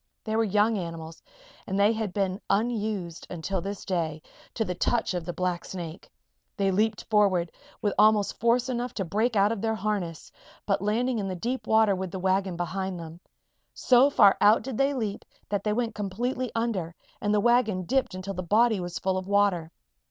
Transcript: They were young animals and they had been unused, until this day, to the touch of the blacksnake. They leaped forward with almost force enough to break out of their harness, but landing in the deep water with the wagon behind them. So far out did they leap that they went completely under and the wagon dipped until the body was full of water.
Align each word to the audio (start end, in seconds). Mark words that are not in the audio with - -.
They 0.23 0.35
were 0.35 0.43
young 0.43 0.79
animals 0.79 1.21
and 1.67 1.77
they 1.79 1.93
had 1.93 2.11
been 2.11 2.41
unused, 2.49 3.27
until 3.29 3.61
this 3.61 3.85
day, 3.85 4.19
to 4.55 4.65
the 4.65 4.73
touch 4.73 5.13
of 5.13 5.25
the 5.25 5.31
blacksnake. 5.31 6.09
They 6.57 6.71
leaped 6.71 7.03
forward 7.07 7.51
with 7.83 7.93
almost 7.99 8.39
force 8.39 8.67
enough 8.67 8.95
to 8.95 9.05
break 9.05 9.35
out 9.35 9.51
of 9.51 9.61
their 9.61 9.75
harness, 9.75 10.31
but 10.65 10.81
landing 10.81 11.19
in 11.19 11.27
the 11.27 11.35
deep 11.35 11.67
water 11.67 11.93
with 11.95 12.09
the 12.09 12.17
wagon 12.19 12.57
behind 12.57 12.99
them. 12.99 13.19
So 13.75 14.09
far 14.09 14.37
out 14.41 14.63
did 14.63 14.79
they 14.79 14.95
leap 14.95 15.23
that 15.49 15.63
they 15.63 15.71
went 15.71 15.93
completely 15.93 16.51
under 16.55 16.95
and 17.21 17.31
the 17.31 17.39
wagon 17.39 17.83
dipped 17.83 18.15
until 18.15 18.33
the 18.33 18.41
body 18.41 18.79
was 18.79 18.97
full 18.97 19.19
of 19.19 19.27
water. 19.27 19.71